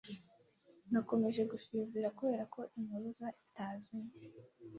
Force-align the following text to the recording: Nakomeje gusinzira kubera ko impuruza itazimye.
Nakomeje 0.91 1.41
gusinzira 1.51 2.07
kubera 2.17 2.43
ko 2.53 2.59
impuruza 2.77 3.27
itazimye. 3.43 4.13